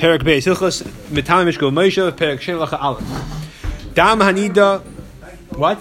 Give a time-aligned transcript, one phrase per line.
[0.00, 3.04] Perak Beis Hilchos Mitam Mishko Moshe Perak Shem Lacha Aleph.
[3.92, 4.80] Dam Hanida.
[5.50, 5.78] What?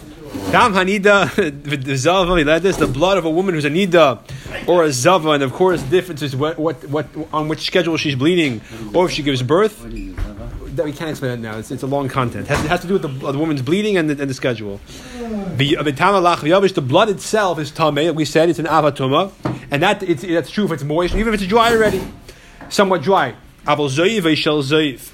[0.51, 4.19] Dam Hanida Zava Miledis, the blood of a woman who's a Nida
[4.67, 7.95] or a Zava, and of course the difference is what, what, what on which schedule
[7.95, 8.59] she's bleeding,
[8.93, 9.84] or if she gives birth.
[9.84, 11.58] That we can't explain that now.
[11.58, 12.50] It's, it's a long content.
[12.50, 14.34] It has, it has to do with the, the woman's bleeding and the, and the
[14.34, 14.82] schedule.
[15.56, 18.14] The uh, the blood itself is tameh.
[18.14, 19.32] We said it's an avatuma,
[19.72, 22.06] and that it's, that's true if it's moist, even if it's dry already,
[22.68, 23.36] somewhat dry.
[23.66, 25.12] Aval zoiv shel zoiv.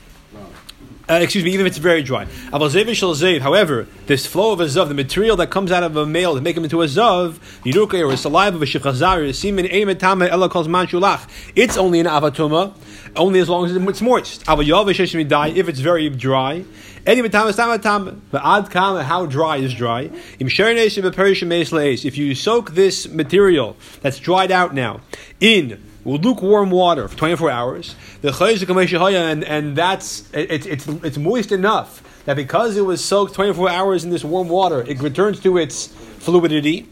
[1.08, 2.26] Uh, excuse me, even if it's very dry.
[2.52, 6.42] However, this flow of a zav, the material that comes out of a male to
[6.42, 10.28] make him into a zav, yiruke or a saliva, of a shifchazar, a semen, emetame,
[10.28, 11.30] ella calls manchulach.
[11.56, 12.74] It's only an avatuma,
[13.16, 14.46] only as long as it's moist.
[14.48, 16.66] If it's very dry,
[17.06, 20.10] how dry is dry?
[20.40, 25.02] If you soak this material that's dried out now
[25.40, 32.02] in lukewarm water for 24 hours, the and, and that's it, it's it's moist enough
[32.26, 35.88] that because it was soaked 24 hours in this warm water, it returns to its
[35.88, 36.88] fluidity.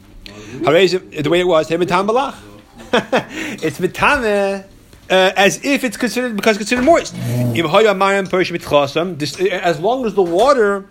[1.21, 1.69] The way it was,
[2.93, 4.65] it's mitame
[5.09, 7.15] uh, as if it's considered because it's considered moist.
[9.39, 10.85] As long as the water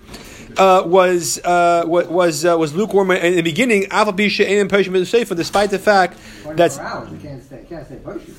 [0.57, 3.87] uh, was uh, was uh, was lukewarm in the beginning,
[5.37, 6.19] despite the fact
[6.57, 6.79] that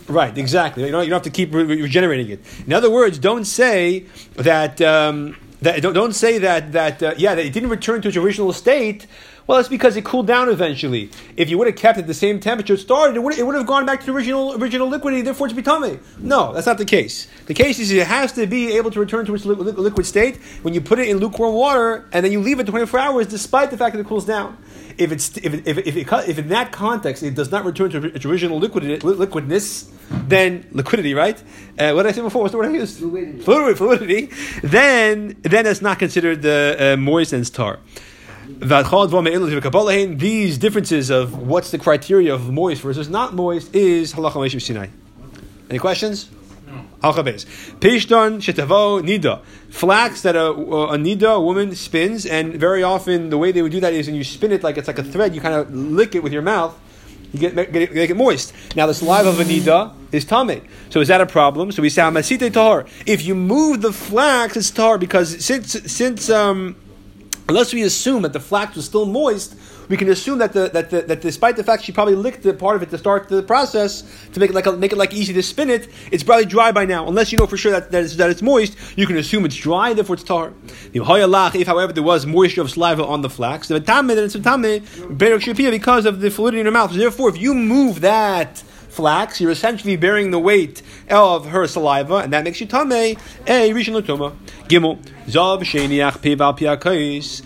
[0.08, 0.86] right, exactly.
[0.86, 2.39] You don't, you don't have to keep re- regenerating it.
[2.66, 4.81] In other words, don't say that.
[4.81, 8.17] Um, that don't, don't say that that uh, yeah that it didn't return to its
[8.17, 9.08] original state
[9.45, 11.09] well, it's because it cooled down eventually.
[11.36, 13.55] If you would have kept it the same temperature it started, it would, it would
[13.55, 16.00] have gone back to the original original liquidity, therefore it's becoming.
[16.17, 17.27] No, that's not the case.
[17.45, 20.38] The case is it has to be able to return to its li- liquid state
[20.61, 23.69] when you put it in lukewarm water and then you leave it 24 hours despite
[23.72, 24.58] the fact that it cools down.
[24.97, 28.03] If, it's, if, if, if, it, if in that context it does not return to
[28.16, 29.89] its original liquid, liquidness,
[30.28, 31.41] then liquidity, right?
[31.80, 32.44] Uh, what did I say before?
[32.44, 33.00] What's the word I used?
[33.00, 33.39] Fluidity.
[33.39, 33.78] Fluidity.
[33.78, 34.30] fluidity.
[34.61, 37.80] Then, then it's not considered the uh, moist and tar.
[40.17, 44.88] These differences of what's the criteria of moist versus not moist is halacha Moshe Sinai.
[45.69, 46.29] Any questions?
[47.03, 47.45] Alchabes.
[47.79, 49.41] Pishton shetavo nida.
[49.69, 53.72] Flax that a, a nida, a woman, spins, and very often the way they would
[53.72, 55.73] do that is when you spin it like it's like a thread, you kind of
[55.73, 56.79] lick it with your mouth,
[57.34, 58.53] you get, make, it, make it moist.
[58.75, 60.66] Now the saliva of a nida is tame.
[60.90, 61.72] So is that a problem?
[61.72, 62.85] So we say amasite tahar.
[63.06, 66.75] If you move the flax, it's tahar because since since um,
[67.49, 69.55] Unless we assume that the flax was still moist,
[69.89, 72.53] we can assume that the, that the, that despite the fact she probably licked the
[72.53, 75.13] part of it to start the process to make it like a, make it like
[75.13, 77.05] easy to spin it, it's probably dry by now.
[77.07, 79.57] Unless you know for sure that, that, it's, that it's moist, you can assume it's
[79.57, 80.53] dry, therefore it's tar.
[80.93, 86.29] If, however, there was moisture of saliva on the flax, then it's because of the
[86.29, 86.93] fluidity in her mouth.
[86.93, 92.31] Therefore, if you move that flax, you're essentially bearing the weight of her saliva, and
[92.31, 93.15] that makes you tame a
[93.73, 94.33] rishon.
[94.73, 94.97] Gimel
[95.28, 96.17] zav sheniach
[96.57, 97.41] piakais.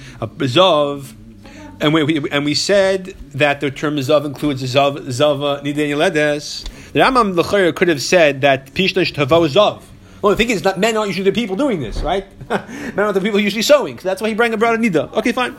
[1.80, 6.64] And we, and we said that the term zav includes zav zava nidei ledes.
[6.94, 9.84] The Rambam Lechayr could have said that pishnash tavo zav.
[10.22, 12.26] Well, the thing is that men aren't usually the people doing this, right?
[12.50, 15.14] men are the people usually sewing, so that's why he brought a broad nida.
[15.14, 15.56] Okay, fine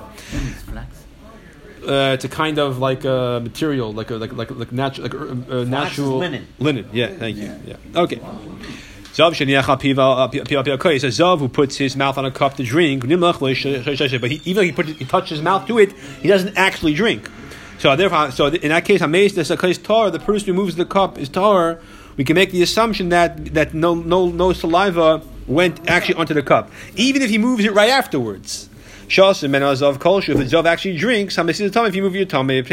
[1.88, 5.14] uh, it's a kind of like a material, like a like like like natural like
[5.14, 6.46] uh, uh, natural linen.
[6.58, 7.08] Linen, yeah.
[7.08, 7.54] Thank you.
[7.64, 7.76] Yeah.
[8.02, 8.20] Okay.
[9.18, 14.40] Zav sheniach says Zav who puts his mouth on a cup to drink, but he,
[14.44, 15.90] even he put he touches his mouth to it,
[16.22, 17.28] he doesn't actually drink.
[17.80, 20.12] So therefore, so in that case, Hameis this case tar.
[20.12, 21.80] The person who moves the cup is tar.
[22.16, 26.42] We can make the assumption that that no no no saliva went actually onto the
[26.42, 28.68] cup, even if he moves it right afterwards.
[29.08, 32.68] Shasim and Azav Kolshu, if the Zav actually drinks, if you move your if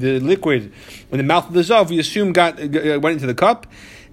[0.00, 0.72] the liquid
[1.10, 3.66] in the mouth of the Zav, we assume got uh, went into the cup,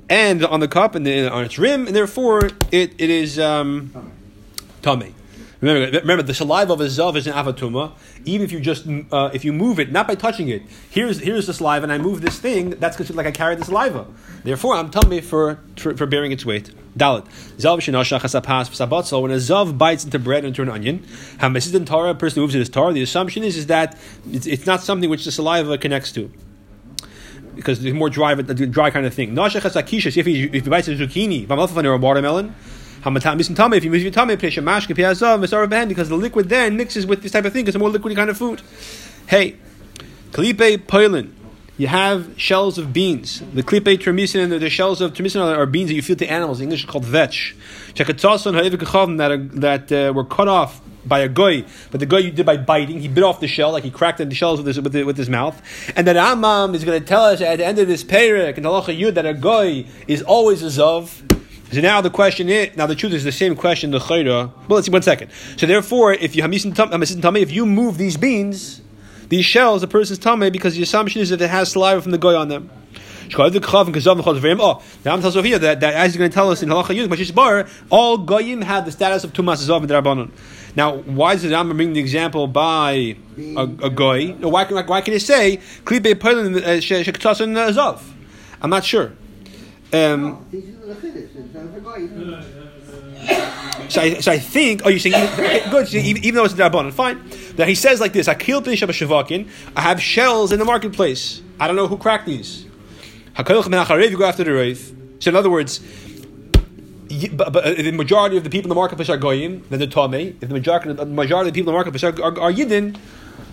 [0.10, 4.12] and on the cup and the, on its rim, and therefore it, it is um,
[4.82, 5.16] tummy.
[5.64, 7.94] Remember, remember, the saliva of a zav is an avatuma.
[8.26, 10.62] Even if you just uh, if you move it, not by touching it.
[10.90, 12.72] Here's here's the saliva, and I move this thing.
[12.72, 14.06] That's considered like I carried the saliva.
[14.44, 16.72] Therefore, I'm tummy for, for, for bearing its weight.
[16.98, 17.28] Dalit
[17.58, 21.00] zav shenashach When a zav bites into bread into an onion,
[21.38, 22.92] hamisid tara, a person moves it as tar.
[22.92, 23.98] The assumption is is that
[24.30, 26.30] it's, it's not something which the saliva connects to
[27.56, 29.38] because it's more dry, dry kind of thing.
[29.38, 29.54] If
[30.26, 32.56] he, if he bites a zucchini, or a watermelon,
[33.06, 37.64] if you move your tummy, because the liquid then mixes with this type of thing,
[37.66, 38.62] because it's a more liquidy kind of food.
[39.28, 39.58] Hey,
[40.32, 41.32] Kalipe poilin.
[41.76, 43.42] You have shells of beans.
[43.54, 46.60] The klipe termisin and the shells of termisin are beans that you feed to animals.
[46.60, 47.56] In English, called vetch.
[47.96, 52.58] That, that uh, were cut off by a goy, but the goy you did by
[52.58, 53.00] biting.
[53.00, 55.18] He bit off the shell, like he cracked the shells with his, with, the, with
[55.18, 55.62] his mouth.
[55.96, 58.64] And then Amam is going to tell us at the end of this parak in
[58.64, 61.22] Halacha Yud that a goy is always a zav
[61.74, 64.52] So now the question is now the truth is the same question the chayra.
[64.68, 65.32] Well, let's see one second.
[65.58, 68.82] So therefore, if you hamisin tummy, if you move these beans,
[69.34, 72.20] these shells, the person's tummy, because the assumption is that it has saliva from the
[72.20, 72.70] goy on them.
[73.36, 76.96] Oh, now I'm telling Sophia that, that as he's going to tell us in Halacha
[76.96, 80.30] Yud, Bar, all goyim had the status of tumas zav and rabbanon.
[80.76, 84.34] Now, why does the Rambam bring the example by a, a goy?
[84.34, 88.04] Why, why, why can he say klipe pelin uh, shektasan zav?
[88.62, 89.14] I'm not sure.
[89.94, 90.46] Um,
[93.90, 94.82] so I, so I think.
[94.86, 95.88] Oh, you're saying okay, good.
[95.88, 97.24] So even, even though it's rabbanon, fine.
[97.56, 101.42] That he says like this: Akil I have shells in the marketplace.
[101.60, 102.66] I don't know who cracked these.
[103.38, 104.92] You go after the Rav.
[105.20, 105.80] So in other words,
[107.32, 109.88] but, but uh, the majority of the people in the marketplace are goyim, then they're
[109.88, 110.38] tame.
[110.42, 112.98] If the majority, the majority of the people in the marketplace are, are, are yidden,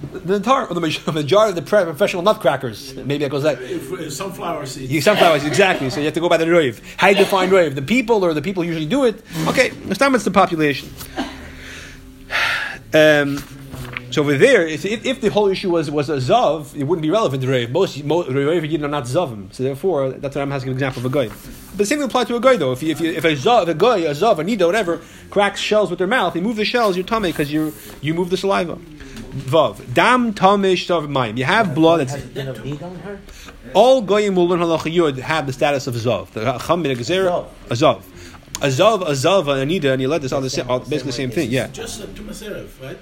[0.00, 3.58] the entire, the majority of the professional nutcrackers, maybe that goes that.
[3.58, 5.05] sunflower If, sunflower seeds.
[5.05, 5.91] sunflowers, exactly.
[5.91, 6.81] So you have to go by the roiv.
[6.97, 7.75] How you define roiv?
[7.75, 9.23] The people or the people usually do it?
[9.47, 10.88] Okay, this time it's the population.
[12.93, 13.38] Um,
[14.11, 17.11] so over there, if, if, the whole issue was was a zav, it wouldn't be
[17.11, 17.70] relevant to Reiv.
[17.70, 21.14] Most, most Reiv are not zavim, so therefore that's what I'm asking an example of
[21.14, 21.29] a guy.
[21.29, 22.73] But the same thing apply to a guy though.
[22.73, 25.00] If you, if, you, if a zav, a guy, a zav, a nida, whatever,
[25.31, 28.31] cracks shells with their mouth, they move the shells, you're tummy because you you move
[28.31, 28.76] the saliva.
[29.31, 31.38] Vav dam tamish tav mayim.
[31.38, 32.15] You have blood that's.
[33.75, 36.31] All goyim will learn halacha yud have the status of zav.
[36.31, 38.03] The cham a zav.
[38.62, 40.67] A zav, a zav, a nida, and you let this all the same.
[40.67, 41.50] basically the same thing.
[41.50, 41.69] Yeah.
[41.69, 42.99] Just a tumaserev, right?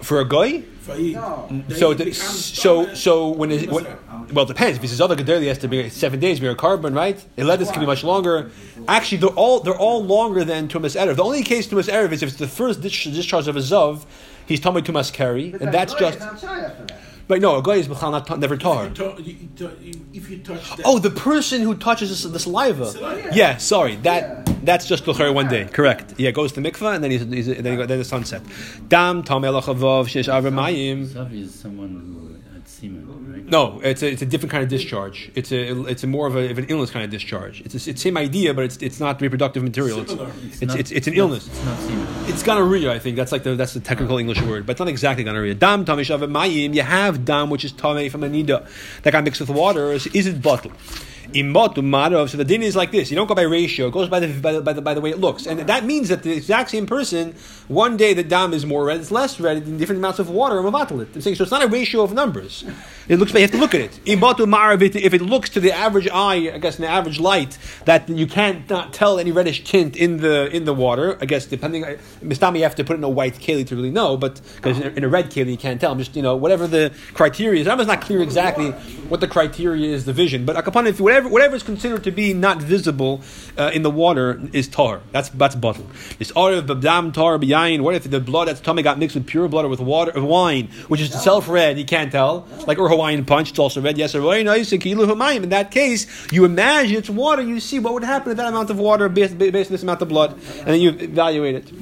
[0.00, 0.64] For a guy?
[0.88, 1.64] No.
[1.76, 3.86] So, the, so, so when, it, when
[4.32, 4.78] well, it depends.
[4.78, 6.40] If it's other gadol, he has to be seven days.
[6.40, 7.24] Be a carbon, right?
[7.36, 8.50] Eledis can be much longer.
[8.88, 11.14] Actually, they're all they're all longer than tumas erev.
[11.14, 14.04] The only case tumas erev is if it's the first discharge of a zav,
[14.46, 16.18] he's talking tumas carry, and that's just.
[17.28, 18.90] But no, a guy is not never tar.
[18.94, 22.90] If you touch oh, the person who touches the saliva.
[22.90, 23.30] saliva.
[23.32, 24.54] Yeah, sorry, that yeah.
[24.64, 25.64] that's just l'cher one day.
[25.64, 26.14] Correct.
[26.18, 28.42] Yeah, goes to mikvah and then he's, he's then, he go, then the sunset.
[28.88, 31.06] Dam tam elachavav shesh avramayim.
[31.06, 33.11] Savi is someone who had semen.
[33.52, 35.30] No, it's a, it's a different kind of discharge.
[35.34, 37.60] It's a it's a more of, a, of an illness kind of discharge.
[37.60, 40.00] It's the same idea, but it's it's not reproductive material.
[40.00, 41.48] It's it's, it's, it's, it's, an illness.
[41.48, 42.06] It's not semen.
[42.30, 43.14] It's gonorrhea, I think.
[43.16, 45.52] That's like the that's the technical English word, but it's not exactly gonorrhea.
[45.54, 46.74] Dam tamishav mayim.
[46.74, 48.66] You have dam, which is tame from a nida
[49.02, 49.92] that got mixed with water.
[49.92, 50.72] Is, is it bottle?
[51.32, 54.28] So the din is like this: you don't go by ratio; it goes by the,
[54.40, 56.70] by the, by the by the way it looks, and that means that the exact
[56.70, 57.34] same person,
[57.68, 60.58] one day the dam is more red, it's less red in different amounts of water.
[60.58, 61.22] And it.
[61.22, 62.64] So it's not a ratio of numbers.
[63.08, 63.32] It looks.
[63.32, 64.00] You have to look at it.
[64.04, 68.26] If it looks to the average eye, I guess in the average light, that you
[68.26, 71.18] can't not tell any reddish tint in the in the water.
[71.20, 71.84] I guess depending,
[72.22, 75.04] Mistami you have to put in a white keli to really know, but because in
[75.04, 75.92] a red keli you can't tell.
[75.92, 77.68] I'm just you know whatever the criteria is.
[77.68, 78.70] I'm not clear exactly
[79.10, 82.32] what the criteria is, the vision, but upon if whatever whatever is considered to be
[82.32, 83.22] not visible
[83.58, 85.00] uh, in the water is tar.
[85.12, 85.90] That's that's bottled.
[86.18, 87.80] This of babdam tar b'yayin.
[87.80, 90.22] What if the blood that's tummy got mixed with pure blood or with water, or
[90.24, 91.78] wine, which is itself red?
[91.78, 93.50] You can't tell, like or Hawaiian punch.
[93.50, 93.98] It's also red.
[93.98, 94.72] Yes, very nice.
[94.72, 97.42] In that case, you imagine it's water.
[97.42, 100.02] You see what would happen if that amount of water based, based on this amount
[100.02, 101.72] of blood, and then you evaluate it.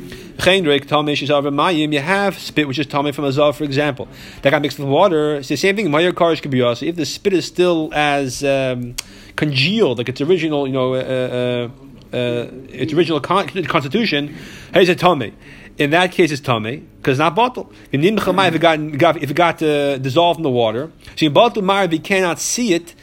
[0.46, 4.08] You have spit, which is tummy from a zav, for example,
[4.42, 5.36] that got mixed with water.
[5.36, 5.92] It's the same thing.
[5.92, 8.94] If the spit is still as um,
[9.36, 14.34] congealed, like its original, you know, uh, uh, uh, its original con- constitution,
[14.72, 15.34] hey, it's a tummy
[15.80, 17.72] in that case it's tummy because it's not bottle.
[17.90, 21.92] If it got, if it got uh, dissolved in the water, so in bottle marv
[21.92, 22.94] you cannot see it.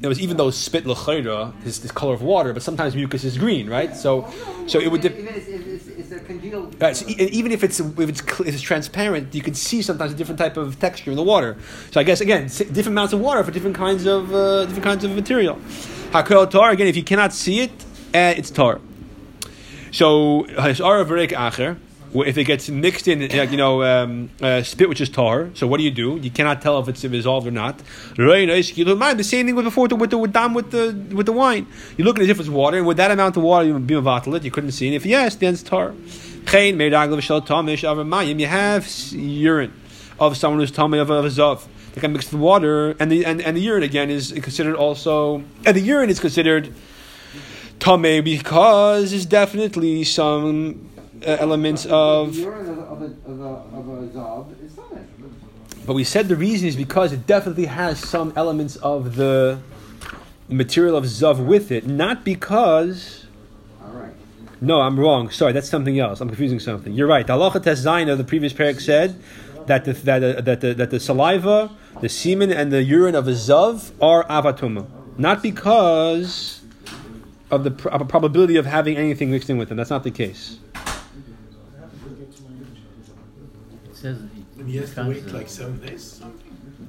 [0.00, 3.38] It was even though spit lechayra is the color of water, but sometimes mucus is
[3.38, 3.96] green, right?
[3.96, 4.28] So,
[4.66, 5.02] so it would.
[5.02, 5.14] Dip,
[6.80, 10.14] right, so even if it's if it's if it's transparent, you can see sometimes a
[10.14, 11.56] different type of texture in the water.
[11.90, 15.04] So I guess again, different amounts of water for different kinds of uh, different kinds
[15.04, 15.56] of material.
[16.12, 17.72] Hakel tar again, if you cannot see it,
[18.14, 18.80] uh, it's tar.
[19.92, 21.76] So verik acher
[22.14, 25.50] if it gets mixed in, you know, um, uh, spit which is tar.
[25.54, 26.18] So what do you do?
[26.22, 27.80] You cannot tell if it's dissolved or not.
[28.16, 31.66] The same thing with before with the with, the with the with the wine.
[31.96, 33.72] You look at it as if it's water, and with that amount of water, you
[33.72, 34.44] would be it.
[34.44, 34.94] You couldn't see it.
[34.94, 35.92] If yes, then it's tar.
[35.92, 36.46] You
[38.46, 39.72] have urine
[40.20, 41.66] of someone who's tummy of a zav.
[41.94, 45.42] They can mix the water, and the and, and the urine again is considered also,
[45.64, 46.72] and the urine is considered
[47.78, 50.90] tame because it's definitely some
[51.26, 52.36] elements of.
[55.86, 59.58] But we said the reason is because it definitely has some elements of the
[60.48, 63.26] material of zav with it, not because.
[64.60, 65.28] No, I'm wrong.
[65.28, 66.22] Sorry, that's something else.
[66.22, 66.94] I'm confusing something.
[66.94, 67.26] You're right.
[67.26, 69.20] The halacha tes of the previous parak said
[69.66, 73.28] that the, that, uh, that, the, that the saliva, the semen, and the urine of
[73.28, 74.86] a zav are avatuma.
[75.18, 76.62] Not because
[77.50, 79.76] of the pr- of probability of having anything mixed in with them.
[79.76, 80.58] That's not the case.
[84.04, 84.18] It says
[84.58, 86.20] And he has to wait the- like seven days.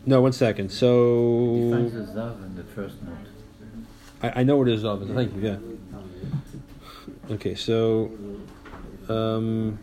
[0.05, 0.69] No, one second.
[0.69, 3.13] He So finds the zav in the first note.
[4.21, 5.07] I, I know what it is of.
[5.07, 5.41] Thank you.
[5.41, 5.57] Yeah.
[7.33, 8.11] Okay, so
[9.07, 9.79] um,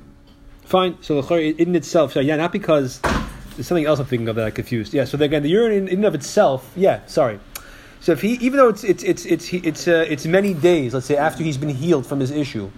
[0.65, 0.99] fine.
[1.01, 3.01] So the chor- in itself, so yeah, not because
[3.57, 4.93] there's something else I'm thinking of that I'm confused.
[4.93, 5.05] Yeah.
[5.07, 7.01] So again, the urine in, in and of itself, yeah.
[7.07, 7.41] Sorry.
[8.01, 10.93] So if he, even though it's it's it's it's he- it's uh, it's many days,
[10.93, 12.71] let's say after he's been healed from his issue,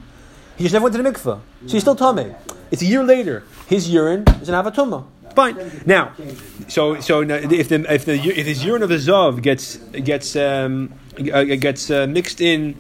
[0.56, 2.34] he just never went to the mikveh, so he's still tummy.
[2.70, 3.44] It's a year later.
[3.66, 5.06] His urine is an avatuma.
[5.34, 5.82] Fine.
[5.84, 6.12] Now,
[6.68, 10.92] so so if the if the if his urine of the zav gets gets um,
[11.32, 12.76] uh, gets uh, mixed in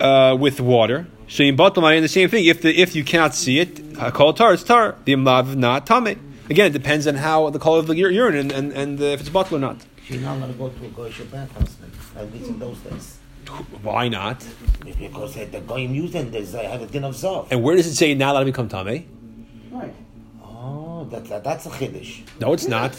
[0.00, 1.06] uh, with water.
[1.28, 2.46] So in bottom the same thing.
[2.46, 4.54] If the if you cannot see it, call tar.
[4.54, 4.96] It's tar.
[5.04, 6.18] The imlav not tame.
[6.50, 9.28] Again, it depends on how the color of the urine and, and, and if it's
[9.28, 9.84] bottle or not.
[10.06, 11.76] You're not going to go to a goyish bathhouse
[12.16, 13.17] like it's in those days.
[13.82, 14.46] Why not?
[14.98, 17.48] Because the goyim using this, they have a din of zav.
[17.50, 19.08] And where does it say not allowed to become tame?
[19.70, 19.94] Right.
[20.42, 22.22] Oh, that, that, that's a chiddush.
[22.40, 22.94] No, it's not.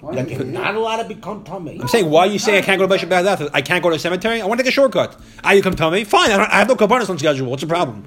[0.00, 1.78] Why Like, is you're not allowed to become tummy.
[1.80, 3.48] I'm saying, why are you saying I can't go to Bishop Bath?
[3.54, 4.42] I can't go to a cemetery?
[4.42, 5.18] I want to take a shortcut.
[5.42, 6.04] I you come tummy?
[6.04, 7.48] Fine, I, don't, I have no kabbanis on schedule.
[7.48, 8.04] What's the problem?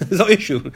[0.08, 0.70] There's no issue.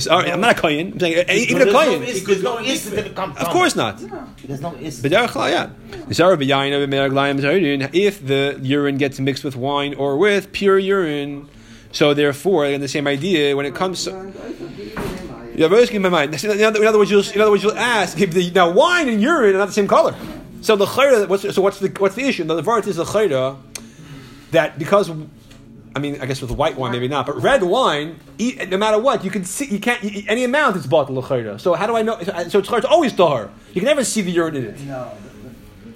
[0.00, 0.92] Sorry, I'm not a kohen.
[0.94, 2.02] I'm saying, uh, even a There's kohen.
[2.02, 3.46] is- There's no is to become tummy.
[3.46, 3.98] Of course not.
[4.44, 5.00] There's no is.
[5.00, 6.12] B'derech klal, yeah.
[6.12, 7.88] Zara b'yayin of b'meraglayim zaydin.
[7.94, 11.48] If the urine gets mixed with wine or with pure urine,
[11.92, 14.08] so therefore, again, the same idea when it comes.
[15.54, 16.44] Yeah, but in my mind.
[16.44, 19.08] In other, in other words, you'll, in other words, you'll ask if the now wine
[19.08, 20.16] and urine are not the same color.
[20.62, 22.42] So the chayra, what's, so what's the what's the issue?
[22.42, 23.56] The vart is the chayra
[24.50, 25.12] that because.
[25.96, 28.98] I mean, I guess with white wine maybe not, but red wine, e- no matter
[28.98, 32.02] what, you can see, you can't, any amount is bottle of So how do I
[32.02, 32.20] know?
[32.20, 33.50] So it's it's always tahar.
[33.72, 34.80] You can never see the urine in it.
[34.80, 35.12] No.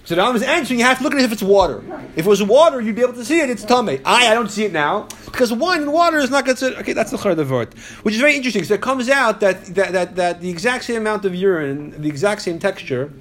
[0.04, 1.82] So now I'm answering, you have to look at it if it's water.
[2.16, 4.00] If it was water, you'd be able to see it, it's tummy.
[4.06, 5.06] I, I don't see it now.
[5.26, 6.78] Because wine and water is not considered.
[6.78, 7.74] Okay, that's the chayr vort.
[8.04, 10.96] Which is very interesting, because it comes out that, that, that, that the exact same
[10.96, 13.12] amount of urine, the exact same texture,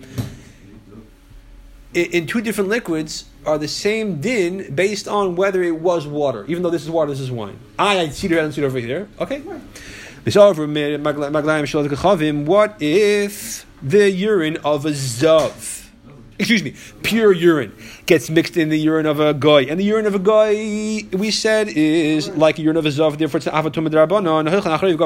[2.05, 6.45] in, two different liquids are the same din based on whether it was water.
[6.47, 7.59] Even though this is water, this is wine.
[7.79, 9.07] I, I see it, see it over here.
[9.19, 9.41] Okay?
[12.45, 15.87] What if the urine of a zav,
[16.37, 17.73] excuse me, pure urine,
[18.05, 19.61] gets mixed in the urine of a guy?
[19.61, 23.17] And the urine of a guy, we said, is like a urine of a zav,
[23.17, 23.89] therefore it's an avatum the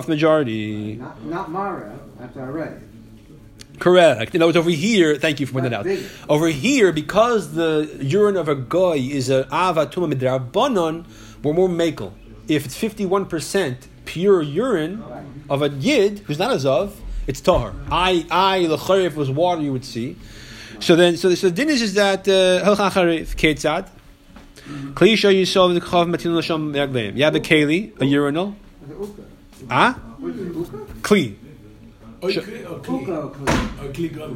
[0.10, 0.96] majority.
[0.96, 2.00] Not, not Mara,
[2.52, 2.91] read it.
[3.82, 4.36] Correct.
[4.36, 5.86] In other words, over here, thank you for pointing that out.
[5.86, 6.06] Big.
[6.30, 11.06] Over here, because the urine of a guy is a avatuma midrabanon,
[11.42, 12.14] we're more makel.
[12.48, 15.04] If it's fifty-one percent pure urine
[15.50, 16.92] of a yid who's not a zav,
[17.26, 17.74] it's tahar.
[17.90, 20.16] I, I, lechayr, if it was water, you would see.
[20.80, 23.88] So then, so, so the din is, is that halcha charif ketzad.
[24.94, 27.16] Klisha yisov the chav matin l'sham mergleim.
[27.18, 28.56] You have a keli, a urinal.
[28.82, 29.24] Was it Uka?
[29.72, 30.00] Ah,
[31.02, 31.36] kli.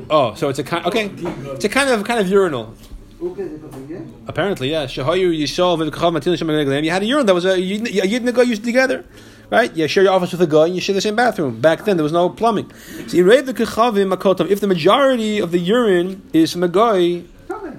[0.09, 0.85] Oh, so it's a kind.
[0.87, 1.05] Okay,
[1.53, 2.73] it's a kind of kind of urinal.
[3.21, 3.99] Uka is a yeah?
[4.27, 4.85] Apparently, yeah.
[4.85, 6.83] Shahayu Yisrael v'Kachav Matil Shem Meglegleim.
[6.83, 9.05] You had a urine that was a yid a yid and a guy used together,
[9.51, 9.75] right?
[9.75, 11.61] You share your office with a guy and you share the same bathroom.
[11.61, 12.71] Back then, there was no plumbing.
[13.07, 14.49] So you read the Kachavim Makotam.
[14.49, 17.23] If the majority of the urine is from a guy,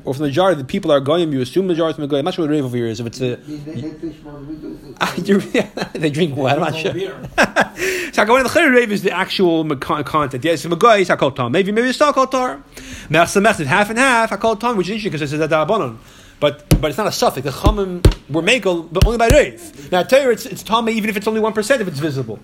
[0.05, 2.09] or from the majority of the people are goyim, you assume the majority from a
[2.09, 2.19] guy.
[2.19, 3.01] I'm not sure what rave over here is.
[3.01, 4.79] If it's a, They, they, they fish more than we do.
[5.03, 5.71] so- you're-
[6.01, 6.55] they drink what?
[6.55, 6.93] I'm not sure.
[8.17, 10.43] To the Chayr Rave is the actual content.
[10.43, 11.53] Yes, it's a Magoy, it's Hakol Tom.
[11.53, 12.63] Maybe maybe it's not Hakol Tar.
[13.11, 15.99] Mechsa, half and half, I Hakol Tom, which is interesting because it's a Darabonon.
[16.41, 17.45] But but it's not a suffix.
[17.45, 19.93] The Chamim were Makel, but only by Rave.
[19.93, 22.39] Now, I you, it's, it's Tom even if it's only 1% if it's visible.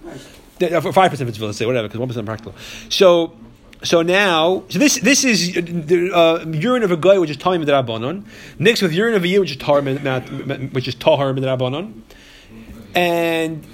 [0.58, 2.54] The- uh, 5% if it's visible, say whatever, because 1% practical.
[2.90, 3.32] So,
[3.82, 7.38] so now, so this this is uh, the uh, urine of a guy which is
[7.38, 8.26] Tommy Midrabanon,
[8.58, 12.02] mixed with urine of a year which is Tar which is Tahar Midrabanon,
[12.94, 13.66] and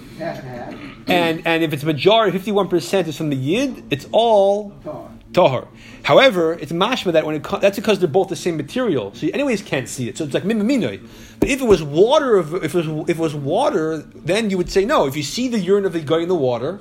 [1.08, 5.10] and and if it's majority, fifty one percent is from the yid, it's all Tar.
[5.32, 5.68] tahar.
[6.02, 9.32] However, it's mashma that when it that's because they're both the same material, so you
[9.32, 10.16] anyways can't see it.
[10.18, 11.06] So it's like mimiminoy.
[11.40, 14.70] But if it was water, if it was if it was water, then you would
[14.70, 15.06] say no.
[15.06, 16.80] If you see the urine of the guy in the water.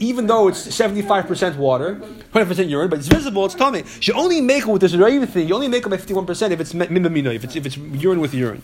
[0.00, 2.00] Even though it's seventy five percent water,
[2.32, 3.84] twenty percent urine, but it's visible, it's tummy.
[4.00, 5.46] You only make it with this Raiva thing.
[5.46, 7.76] You only make it by fifty one percent if it's mimimino, if it's if it's
[7.76, 8.62] urine with urine.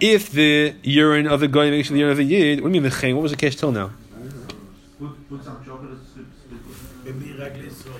[0.00, 2.80] If the urine of the guy makes the urine of the yid, what do you
[2.80, 3.90] mean the What was the case till now?
[4.98, 5.92] Put, put some chocolate.
[5.92, 7.90] s- s- Bebi ragli so.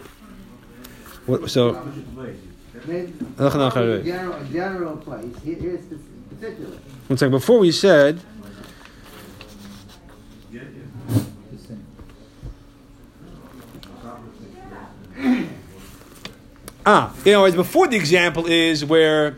[1.26, 1.72] What, so
[2.86, 5.24] Maybe- a general, general place.
[5.44, 5.98] Here, here's the
[6.30, 6.76] particular.
[7.08, 7.32] one second.
[7.32, 8.20] Before we said
[10.52, 11.22] Yeah, yeah.
[11.52, 11.84] The same.
[16.86, 19.36] Ah, in other words, before the example is where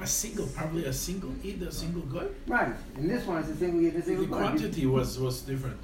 [0.00, 2.26] a single, probably a single eat, a single goy.
[2.46, 2.74] Right.
[2.96, 4.38] and this one, is a single, it's a The single goy.
[4.38, 5.78] quantity was was different.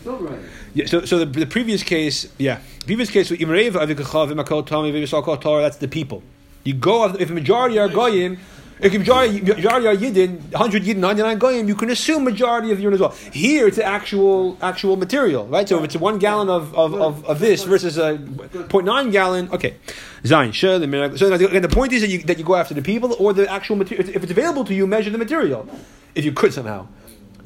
[0.00, 0.38] Still right.
[0.74, 5.40] Yeah, so, so the, the previous case, yeah, previous case, Imrev Avikachav Imakol Tami Vivisakol
[5.40, 6.22] Torah, that's the people.
[6.64, 8.38] You go of- if a majority are goyim,
[8.78, 12.76] if a majority, majority are yidden, 100 yidden, 99 goyim, you can assume majority of
[12.76, 13.14] the urine as well.
[13.32, 15.66] Here, it's actual actual material, right?
[15.66, 19.76] So if it's one gallon of, of, of, of this versus a 0.9 gallon, okay.
[20.24, 21.16] Zayin, sure, the miracle.
[21.16, 23.50] So again, the point is that you, that you go after the people or the
[23.50, 24.08] actual material.
[24.10, 25.66] If it's available to you, measure the material,
[26.14, 26.86] if you could somehow.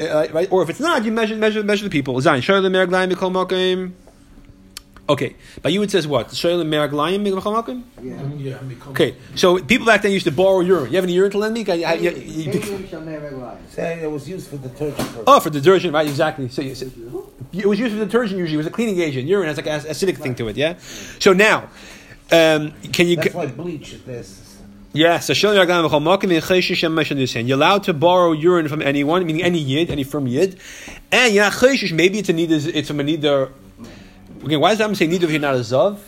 [0.01, 0.51] Uh, right?
[0.51, 2.15] Or if it's not, you measure measure measure the people.
[2.17, 3.93] Zayin, sure, the makim.
[5.11, 6.33] Okay, but you it says what?
[6.33, 7.25] Sure, the meraglayim.
[8.01, 8.23] Yeah.
[8.37, 8.59] Yeah,
[8.91, 10.91] Okay, so people back then used to borrow urine.
[10.91, 11.65] You have any urine to lend me?
[11.67, 13.57] I- I- you- you- Medium shall never rise.
[13.71, 15.25] Say it was used for detergent purposes.
[15.27, 16.07] Oh, for detergent, right?
[16.07, 16.49] Exactly.
[16.49, 16.87] So, you- so-
[17.53, 18.55] it was used for detergent usually.
[18.55, 19.27] It was a cleaning agent.
[19.27, 20.57] Urine has like an acidic thing to it.
[20.57, 20.75] Yeah.
[21.19, 21.65] So now,
[22.31, 23.17] um, can you?
[23.17, 24.47] That's why bleach this.
[24.93, 27.49] Yes, so Shel Yagam V'chol Makim V'cheshish Shem Mesh in this hand.
[27.49, 30.59] You're allowed to borrow urine from anyone, meaning any yid, any firm yid,
[31.13, 31.93] and you're not cheshish.
[31.93, 32.51] Maybe it's a need.
[32.53, 33.51] It's from a neither.
[34.45, 35.99] Okay, why does that say neither here not a zav?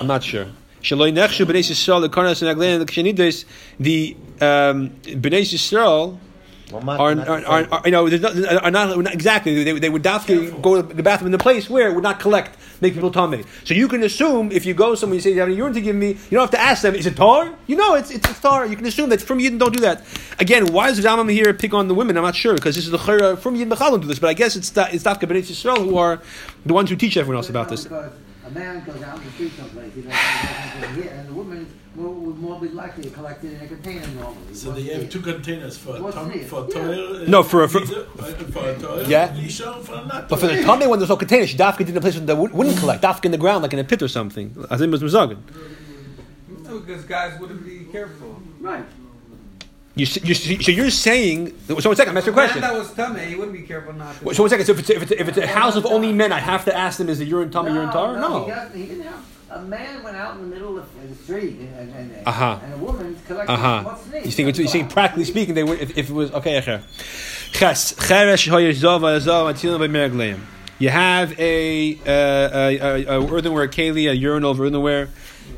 [0.00, 0.46] I'm not sure.
[0.82, 3.44] Shaloi nechshu b'nei Yisrael the karnas and aglein the kshenides
[3.80, 6.18] the um, b'nei Yisrael
[6.72, 9.64] are, are, are, are, you know, not, are not, exactly.
[9.64, 12.20] They, they would definitely go to the bathroom in the place where it would not
[12.20, 13.44] collect, make people tummy.
[13.64, 15.80] So you can assume if you go somewhere, you say you have any urine to
[15.80, 17.54] give me, you don't have to ask them, is it tar?
[17.66, 18.66] You know, it's it's, it's tar.
[18.66, 20.04] You can assume that from Yidden don't do that.
[20.38, 22.16] Again, why does Rambam here pick on the women?
[22.16, 24.34] I'm not sure because this is the chayra from Yidden Bechal don't this, but I
[24.34, 26.20] guess it's it's Dafka B'nai Yisrael who are
[26.64, 27.86] the ones who teach everyone else about this.
[27.86, 29.20] A man goes out
[29.56, 31.66] someplace, and the woman
[31.98, 34.54] will, would more be likely to collect it in a container normally.
[34.54, 36.44] So they have two containers for What's tom, it?
[36.46, 36.74] for Yeah.
[36.74, 37.16] toil.
[37.16, 37.84] Uh, no, for a- for- uh,
[38.54, 39.02] for toil.
[39.08, 39.28] Yeah.
[39.36, 40.28] Lisha, for not.
[40.28, 42.36] But for the tummy, when there's no container, she Dafka did in a place that
[42.36, 44.54] would- wouldn't collect, Dafka in the ground, like in a pit or something.
[44.70, 45.38] As in was Mazagan.
[46.64, 48.40] No, because guys wouldn't be careful.
[48.60, 48.84] Right.
[49.94, 51.54] You, s- you, s- so you're saying.
[51.66, 52.60] So one second, I'm asking a question.
[52.60, 54.32] that was tummy, he wouldn't be careful not to.
[54.34, 54.66] So one second.
[54.66, 56.76] So if it's, if it's, if it's a house of only men, I have to
[56.76, 58.14] ask them: Is the urine tummy urine tar?
[58.14, 58.46] He, No.
[58.46, 59.24] doesn't, he didn't have.
[59.58, 62.58] A man went out in the middle of the street and, and, and, Uh-huh.
[62.62, 63.82] and a woman collected Uh huh.
[63.84, 64.26] what's sneeze.
[64.26, 66.58] You think you think practically speaking, they would if, if it was okay.
[66.58, 66.80] okay.
[67.52, 70.38] Ches cheresh hoyer zova zova atilim b'meragleim.
[70.78, 75.08] You have a, uh, a, a, a earthenware keli, a urinal of earthenware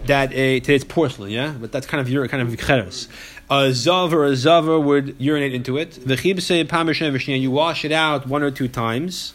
[0.06, 3.06] that a today it's porcelain, yeah, but that's kind of urine, kind of cheres.
[3.50, 5.90] A zav or a zavar would urinate into it.
[6.06, 7.38] The chibse pamishen v'shnia.
[7.38, 9.34] You wash it out one or two times.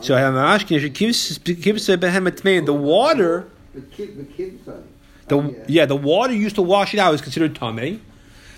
[0.00, 0.80] So I have a mashkin.
[0.92, 2.64] Kibse behemet mein.
[2.64, 3.50] The water.
[3.74, 4.82] The kid, the kid, sorry.
[5.28, 5.84] The, Oh, yeah.
[5.86, 8.00] the water used to wash it out is considered tame,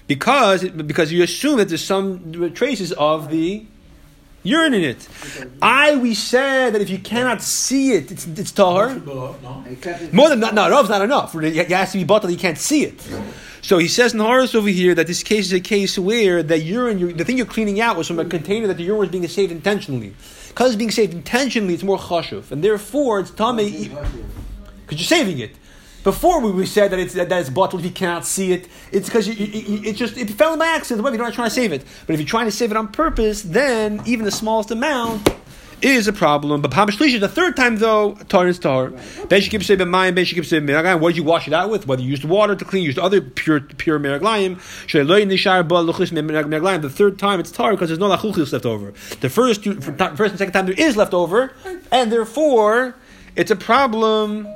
[0.07, 3.65] because because you assume that there's some traces of the
[4.45, 5.09] urine in it.
[5.61, 8.95] I we said that if you cannot see it, it's, it's tahar.
[8.95, 9.35] No.
[10.13, 11.35] More than not, no, Rav's not enough.
[11.35, 12.33] It has to be bottled.
[12.33, 13.01] You can't see it.
[13.63, 16.59] So he says in Horace over here that this case is a case where the
[16.59, 19.27] urine, the thing you're cleaning out was from a container that the urine was being
[19.29, 20.15] saved intentionally.
[20.49, 23.59] Because it's being saved intentionally, it's more chashuv, and therefore it's tame
[24.91, 25.57] because you're saving it.
[26.03, 28.69] Before we, we said that it's that, it's bottled if you cannot see it.
[28.91, 31.03] It's because you, you, you- it just it fell in by accident.
[31.03, 31.85] Whatever, you're not trying to save it.
[32.07, 35.29] But if you're trying to save it on purpose, then even the smallest amount
[35.83, 36.63] is a problem.
[36.63, 38.89] But Pamashlisha, the third time though, tar is tar.
[39.29, 41.01] Ben shekib say b'mayim, ben shekib say b'meraglayim.
[41.01, 41.87] What did you wash it out with?
[41.87, 44.57] Whether you used water to clean, you used other pure pure meraglayim.
[44.87, 46.81] Shalei nishar ba luchlis meraglayim.
[46.81, 48.95] The third time it's tar because there's no lachuchis left over.
[49.21, 51.53] The first two, first and second time there is left over,
[51.93, 52.95] and therefore
[53.37, 54.49] it's a problem.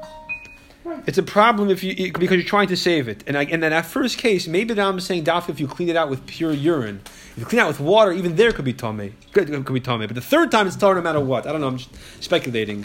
[1.06, 3.24] It's a problem if you because you're trying to save it.
[3.26, 5.88] And I, and in that first case, maybe that I'm saying dafka if you clean
[5.88, 7.00] it out with pure urine.
[7.32, 9.14] If you clean it out with water, even there could be tame.
[9.32, 10.00] Could, could be tame.
[10.00, 11.46] But the third time it's tar no matter what.
[11.46, 11.68] I don't know.
[11.68, 11.90] I'm just
[12.22, 12.84] speculating.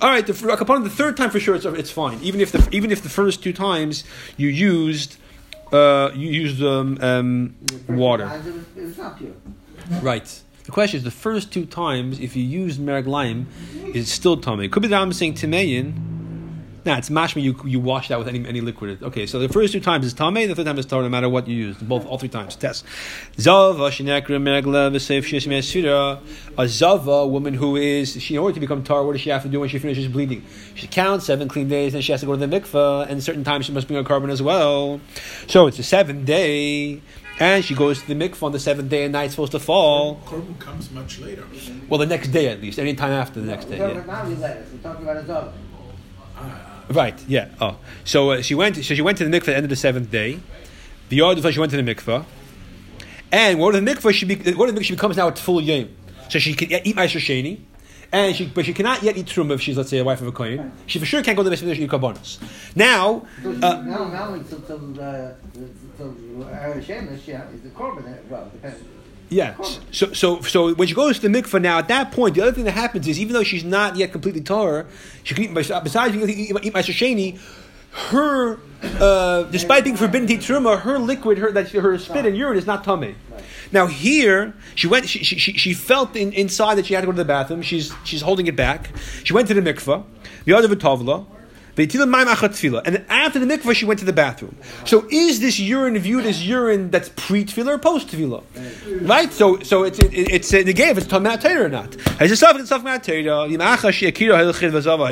[0.00, 2.18] All right, the upon the third time for sure it's, it's fine.
[2.22, 4.04] Even if the even if the first two times
[4.36, 5.16] you used
[5.72, 7.54] uh, you used um, um,
[7.88, 8.30] water.
[8.76, 9.36] It it.
[10.02, 10.42] Right.
[10.64, 13.46] The question is the first two times if you used meraglayim,
[13.94, 14.68] is it still tummy?
[14.68, 16.15] Could be that I'm saying timeyin.
[16.86, 17.42] Nah, it's mashma.
[17.42, 19.02] You you wash that with any any liquid.
[19.02, 20.34] Okay, so the first two times is tame.
[20.34, 21.76] The third time is tar, no matter what you use.
[21.78, 22.54] Both all three times.
[22.54, 22.84] Test.
[23.40, 26.20] Zava shenekra meragla v'seif shesh me'asfira.
[26.56, 29.04] A zava woman who is she in order to become tar.
[29.04, 30.44] What does she have to do when she finishes bleeding?
[30.76, 33.08] She counts seven clean days, and she has to go to the mikveh.
[33.10, 35.00] And certain times she must bring a carbon as well.
[35.48, 37.02] So it's a seventh day.
[37.40, 40.20] And she goes to the mikveh on the seventh day and night's supposed to fall.
[40.24, 41.44] Korban comes much later.
[41.88, 42.78] Well, the next day at least.
[42.78, 43.78] Any time after the next day.
[43.80, 43.94] We're Yeah.
[43.94, 44.68] talking about now letters.
[44.72, 45.52] We're talking about his ah, other.
[46.88, 47.18] Right.
[47.26, 47.48] Yeah.
[47.60, 48.76] Oh, so uh, she went.
[48.76, 50.40] So she went to the mikveh at the end of the seventh day.
[51.08, 52.24] The other she went to the mikveh,
[53.32, 55.88] and what the mikveh she be, what the mikveh she becomes now a full yom.
[56.28, 57.60] So she can eat ma'aser sheni,
[58.12, 60.26] and she, but she cannot yet eat truma if she's, let's say, a wife of
[60.26, 60.72] a kohen.
[60.86, 62.38] She for sure can't go to the base eat karbonos.
[62.74, 65.32] Now, uh, now, now, until, till, uh,
[65.96, 68.82] till, uh, yeah, is the korban, well, depends.
[69.28, 69.56] Yeah.
[69.90, 72.52] So, so, so when she goes to the mikvah now, at that point, the other
[72.52, 74.86] thing that happens is even though she's not yet completely Torah,
[75.24, 77.38] she can eat, besides eat, eat Meiser Sheni,
[78.10, 78.58] her,
[79.00, 82.58] uh, despite being forbidden to eat truma, her liquid, her that her spit and urine
[82.58, 83.14] is not tummy.
[83.72, 85.08] Now here, she went.
[85.08, 87.62] She, she, she felt in, inside that she had to go to the bathroom.
[87.62, 88.90] She's she's holding it back.
[89.24, 90.04] She went to the mikvah,
[90.44, 91.26] the other v'tovla,
[92.86, 94.56] and after the mikvah, she went to the bathroom.
[94.86, 98.42] So is this urine viewed as urine that's pre tefillah or post tefillah?
[99.06, 99.30] Right.
[99.32, 101.94] So so it's it, it's uh, the game if it's tamat Torah or not.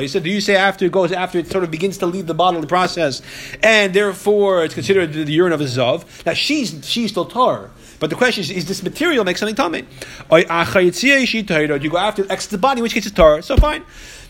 [0.01, 2.25] He said, do you say after it goes after it sort of begins to leave
[2.25, 3.21] the bodily process,
[3.61, 6.25] and therefore it's considered the, urine of a zav?
[6.25, 7.69] Now she's she's still tar.
[7.99, 9.83] But the question is, is this material make something tummy?
[10.29, 13.41] Do you go after it exits the body, in which case it's tar?
[13.41, 13.83] So fine.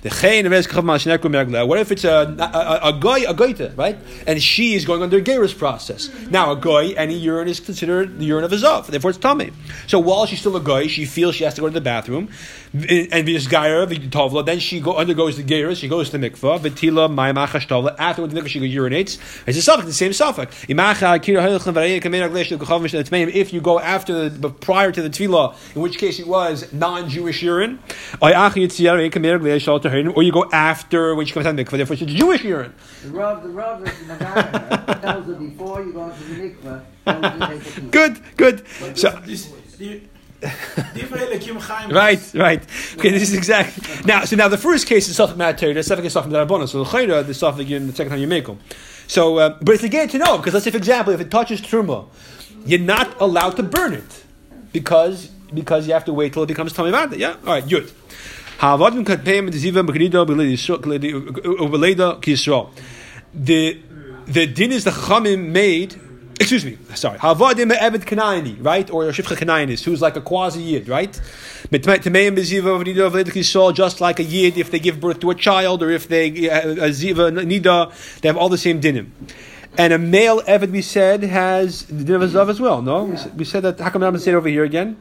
[0.06, 3.98] What if it's a, a, a, a guy, a goita, right?
[4.28, 6.12] And she is going under a gerus process.
[6.30, 9.50] Now, a guy, any urine is considered the urine of a zav, therefore it's tummy.
[9.88, 12.30] So while she's still a guy, she feels she has to go to the bathroom,
[12.72, 16.60] and this gaira, tovla, then she go, undergoes the gerus, she goes to the mikvah,
[16.60, 19.18] vitila, ma'imach tovla, after the mikvah she urinates.
[19.48, 20.66] It's a suffix, the same suffix.
[23.36, 27.42] If you go after, the, prior to the tefillah, in which case it was non-Jewish
[27.42, 27.80] urine,
[30.16, 32.74] or you go after when she comes out of the mikvah, therefore it's Jewish urine.
[33.04, 35.02] The rub, the rub is Nagara.
[35.02, 37.90] tells her before you go into the mikveh, that was the take a piece.
[37.92, 38.98] Good, good.
[38.98, 40.02] So, This, the,
[40.42, 41.90] Divrei Kim Chaim.
[41.92, 42.62] right, right.
[42.98, 44.26] Okay, this is exactly now.
[44.26, 45.74] So now the first case is suffix matter.
[45.74, 46.68] The second is suffix darabona.
[46.68, 48.60] So the chayra, the suffix in the second time you make them.
[49.08, 51.62] So, uh, but it's again to know because let's say, for example, if it touches
[51.62, 52.08] truma,
[52.66, 54.24] you're not allowed to burn it
[54.74, 56.92] because because you have to wait till it becomes tummy.
[57.18, 57.66] Yeah, all right,
[61.70, 62.72] b'leida.
[63.34, 63.82] The
[64.28, 65.96] the din is the chamim made.
[66.40, 67.18] Excuse me, sorry.
[67.20, 71.14] Havadim evet kanaini, right, or shifcha kanainis, who's like a quasi yid, right?
[71.72, 71.88] Just
[74.02, 76.90] like a yid if they give birth to a child or if they uh, a
[76.90, 79.12] ziva nida, they have all the same dinim.
[79.78, 82.82] And a male Evid, we said, has the din of a zav as well.
[82.82, 83.80] No, we, said, we said that.
[83.80, 84.98] How come I'm say it over here again?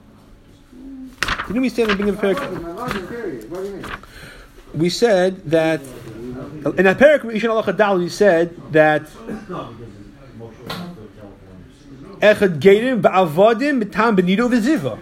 [1.46, 4.00] Didn't we say in the beginning of the parak?
[4.74, 9.02] We said that in that parak Ishan Allah we said that
[12.20, 14.98] Echad Gedim ba'avadim b'tam b'nido v'ziva.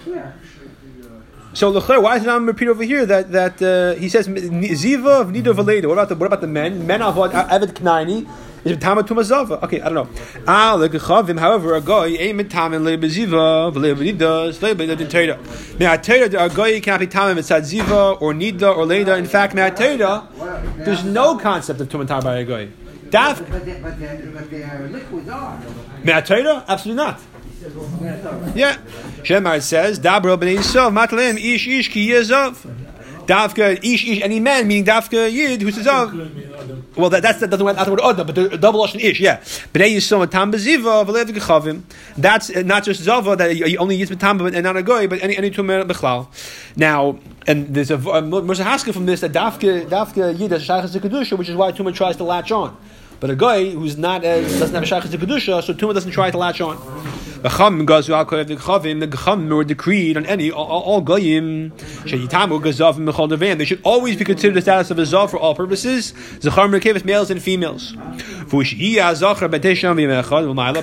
[1.55, 5.25] So l'cher, why is it not repeat over here that that uh, he says ziva
[5.31, 5.87] v'nido v'leda?
[5.87, 6.87] What about the what about the men?
[6.87, 8.29] Men avad avid knaini
[8.65, 9.63] is b'tam tumazava.
[9.65, 10.09] Okay, I don't know.
[10.47, 11.39] Ah, lekachavim.
[11.39, 15.39] However, a guy ain't b'tam and lebeziva v'lebenidas lebeda Torah.
[15.79, 19.17] Me'atera a guy can't be tam mitzad ziva or nida or leda.
[19.17, 20.29] In fact, me'atera
[20.85, 22.69] there's no concept of tumatar by a guy.
[23.11, 25.59] Daf But the, but the, but the liquids are.
[26.05, 27.21] me'atera absolutely not.
[28.57, 28.77] Yeah.
[29.23, 32.57] Shemar says, Dabra b'nei Yisrael, matleim ish ish ki yezov.
[33.27, 36.97] Davka ish ish, any man, meaning Davka yid, who's a zav.
[36.97, 39.39] Well, that, that's, that doesn't not the word oda, but the double lashon ish, yeah.
[39.73, 41.83] B'nei Yisrael, tam beziva, v'lev gechavim.
[42.17, 45.23] That's uh, not just zava, that you only use matam and not a goy, but
[45.23, 46.29] any, any tumor bechlal.
[46.77, 50.99] Now, and there's a, a Mirza Haskell from this, that Davka, Davka yid has shaychas
[51.01, 52.77] kedusha, which is why tumor tries to latch on.
[53.23, 56.33] But a guy who's not as doesn't have a shaykhs kedusha, so tumah doesn't try
[56.33, 56.77] to latch on.
[57.41, 61.71] The to chum nor decreed on any all, all goyim.
[62.03, 66.13] They should always be considered the status of a zav for all purposes.
[66.41, 67.95] Zachar merkevis males and females.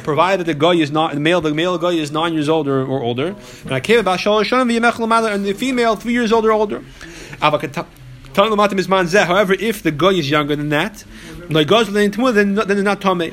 [0.04, 2.86] Provided the guy is not the male, the male guy is nine years old or,
[2.86, 3.36] or older.
[3.69, 3.86] And
[5.45, 6.86] the female three years old or older.
[8.36, 11.04] However, if the guy is younger than that,
[11.50, 13.32] like goes then then it's not tummy.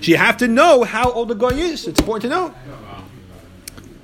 [0.00, 1.86] So you have to know how old the guy is.
[1.86, 2.54] It's important to know.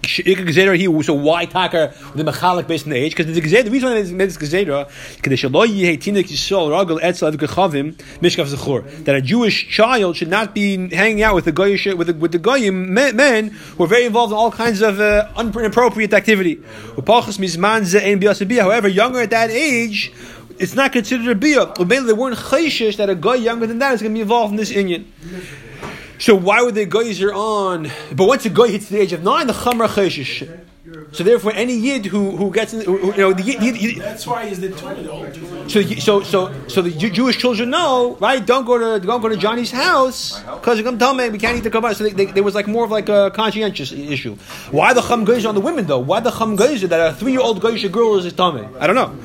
[0.06, 3.16] So why taka the mechalik based on the age?
[3.16, 4.86] Because the gzera, the reason why it's made this gzera,
[9.04, 12.32] that a Jewish child should not be hanging out with the goyish with the, with
[12.32, 16.60] the goyim men who are very involved in all kinds of uh, inappropriate activity.
[16.96, 20.12] However, younger at that age,
[20.58, 21.72] it's not considered a bia.
[21.76, 24.56] They weren't chayshish that a guy younger than that is going to be involved in
[24.56, 25.12] this Indian.
[26.18, 27.90] So why would the geyser on?
[28.12, 30.48] But once a guy hits the age of nine, the chamra chayshish.
[31.10, 33.96] So therefore, any yid who, who gets in, who, you know, the yid, yid, yid,
[33.98, 35.34] That's why he's the Torah old.
[35.70, 38.44] so so so so the Jewish children know, right?
[38.44, 41.56] Don't go to don't go to Johnny's house because you're gonna tell me we can't
[41.56, 41.94] eat the kabbalah.
[41.94, 44.36] So they, they, there was like more of like a conscientious issue.
[44.70, 45.98] Why the chum geyser on the women though?
[45.98, 48.68] Why the chum geyser that a three year old geyser girl is a tummy?
[48.78, 49.16] I don't know.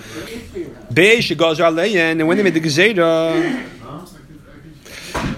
[0.92, 3.81] Beish goes and when they made the gezeda,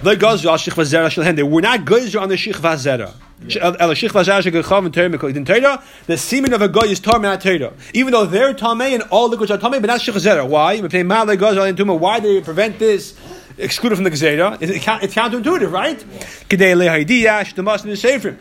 [0.02, 3.14] They were not gozer on the shich vazera.
[3.60, 5.82] El uh, shich vazera shegechav and terim in Torah.
[6.06, 7.72] The semen of a guy is tar not Torah.
[7.92, 10.46] Even though they're tamei and all liquids are tamei, but not shich vazera.
[10.48, 10.80] Why?
[11.98, 13.18] Why do they prevent this?
[13.56, 14.58] Excluded from the gezeda.
[14.60, 15.98] It's counterintuitive, right?
[16.48, 18.36] Kedei lehaidiyah shdemas in the sefer.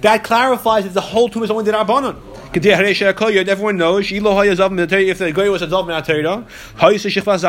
[0.00, 2.27] That clarifies that the whole tomb is only the rabbanon.
[2.54, 6.46] Everyone knows if the guy was a dov min Torah,
[6.78, 7.42] hazav,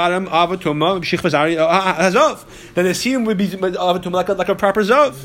[2.74, 5.16] then the seam would be avatum like a, like a proper zav.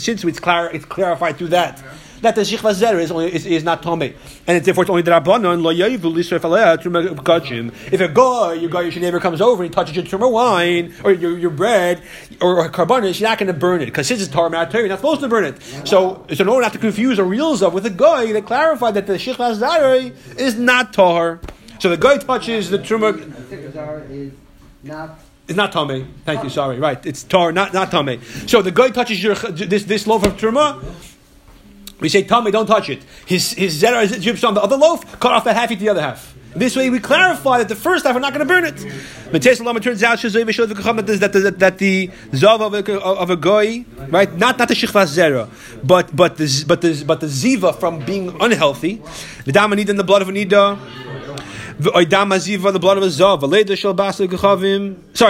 [0.00, 1.82] Since it's clar, it's clarified through that
[2.24, 4.14] that the zer is, only, is, is not tomei,
[4.46, 7.72] and it's therefore it's only the rabbanon lo yayivu lisref aleha truma kachim.
[7.92, 10.94] If a guy, your guy, your neighbor comes over and he touches your truma wine
[11.04, 12.02] or your, your bread
[12.40, 14.98] or, or carbonates, you're not going to burn it because since it's tar you're not
[14.98, 15.62] supposed to burn it.
[15.86, 18.90] So, so in order not to confuse a real zav with a guy, they clarify
[18.90, 21.40] that the zer is not tar.
[21.78, 23.18] So the guy touches the truma.
[24.10, 24.32] is
[24.82, 26.14] not It's not tame.
[26.24, 26.50] Thank you.
[26.50, 26.78] Sorry.
[26.78, 27.04] Right.
[27.04, 28.22] It's tar, not not tame.
[28.46, 30.82] So the guy touches your this this loaf of truma.
[32.00, 33.02] We say Tommy, don't touch it.
[33.26, 35.20] His his zera is drips on the other loaf.
[35.20, 36.34] Cut off that half, eat the other half.
[36.56, 38.84] This way, we clarify that the first half we're not going to burn it.
[39.32, 43.36] Mates Lama turns out that the that the, that the zav of a, of a
[43.36, 44.32] goy, right?
[44.32, 45.48] Not not the shichvas zera,
[45.82, 49.02] but but the but the but the ziva from being unhealthy.
[49.44, 50.32] The damanid in the blood of a
[51.80, 52.06] Sorry,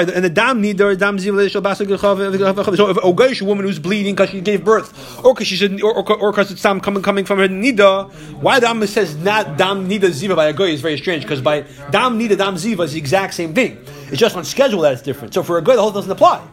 [0.05, 2.77] and the dam nidar, dam ziva, leda shel basa gechavim.
[2.77, 6.13] So if a goyish woman who's bleeding because she gave birth, or because she's or
[6.13, 9.89] or because it's dam coming coming from her nida, why the dam says not dam
[9.89, 12.93] nida ziva by a goy is very strange because by dam nida dam ziva is
[12.93, 13.79] the exact same thing.
[14.09, 15.33] It's just on schedule that it's different.
[15.33, 16.47] So for a goy, the whole doesn't apply.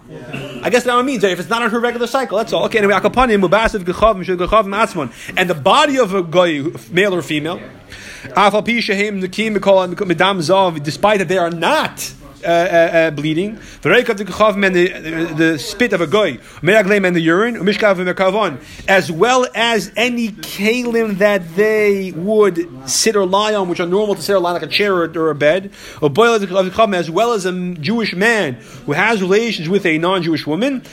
[0.63, 2.63] I guess that means if it's not on her regular cycle, that's all.
[2.65, 7.59] Okay, anyway, mubasav gechavim gechavim atzmon, and the body of a goy, male or female.
[10.83, 13.89] Despite that they are not uh, uh, uh, bleeding, the
[14.71, 17.55] the, the spit of a goy, and the urine,
[18.87, 24.15] as well as any kalim that they would sit or lie on, which are normal
[24.15, 27.45] to sit or lie on, like a chair or, or a bed, as well as
[27.45, 30.83] a Jewish man who has relations with a non-Jewish woman.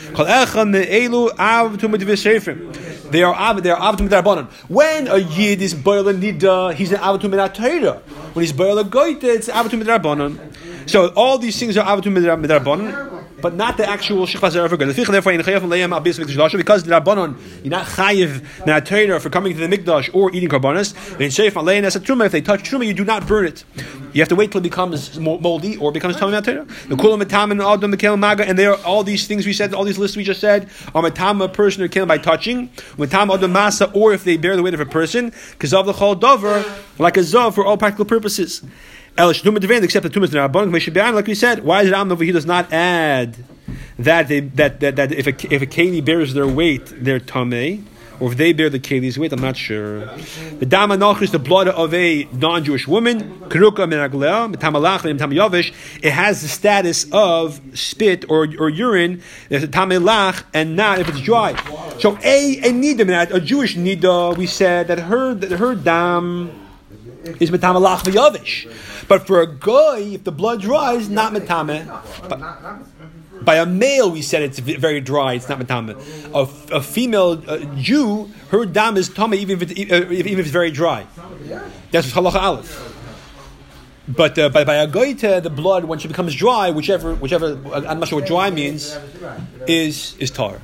[3.10, 4.50] They are av, they are midarbanan.
[4.68, 8.00] When a yid is boil nida, he's an midatayra.
[8.34, 10.38] When he's boil goita, it's midarbanan.
[10.88, 14.88] So all these things are avatum midarbanan but not the actual shechvas ever good.
[14.88, 19.56] Therefore, in chayav le'yam abis mikdash because the rabbanon you're not chayiv minatayra for coming
[19.56, 20.94] to the mikdash or eating karbanas.
[21.18, 22.26] Then sheif alein as a truma.
[22.26, 23.64] If they touch truma, you do not burn it.
[24.12, 26.88] You have to wait till it becomes moldy or becomes tamim minatayra.
[26.88, 29.72] The kulam matam and adam mekel maga, and there are all these things we said,
[29.74, 33.30] all these lists we just said are matam a person or killed by touching, matam
[33.30, 36.18] adam masa, or if they bear the weight of a person, because of the chol
[36.18, 36.64] dover,
[36.98, 38.62] like a zav for all practical purposes.
[39.18, 41.64] Except the tumas rabbanon, like we said.
[41.64, 43.36] Why is it Am over he does not add
[43.98, 47.18] that they, that, that, that if a if a keli bears their weight, they're
[48.20, 50.06] or if they bear the keli's weight, I'm not sure.
[50.58, 53.38] The dama is the blood of a non-Jewish woman.
[53.48, 53.88] Keruka
[55.32, 55.72] yavish.
[56.02, 59.22] It has the status of spit or, or urine.
[59.48, 61.54] There's a tamelach, and not if it's dry.
[62.00, 66.50] So a a nida, a Jewish nida, we said that her that her dam
[67.40, 68.66] is mitamalach v'yavish.
[69.08, 71.88] But for a guy, if the blood dries, not metame.
[73.42, 75.32] By a male, we said it's very dry.
[75.34, 75.96] It's not metame.
[76.34, 80.38] A, a female uh, Jew, her dam is tame even if, it, uh, even if
[80.40, 81.06] it's very dry.
[81.90, 82.94] That's halacha aleph.
[84.08, 88.00] But uh, by, by a goita, the blood when she becomes dry, whichever whichever I'm
[88.00, 88.96] not sure what dry means,
[89.66, 90.60] is is tar.